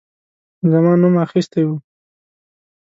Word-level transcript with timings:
زما 0.71 0.93
نوم 1.01 1.15
اخیستی 1.25 1.63
وو. 1.65 1.75